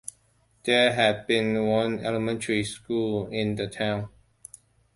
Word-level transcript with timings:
There 0.63 0.93
had 0.95 1.27
been 1.27 1.67
one 1.67 1.99
elementary 2.03 2.63
school 2.63 3.27
in 3.27 3.53
the 3.53 3.67
town. 3.67 4.09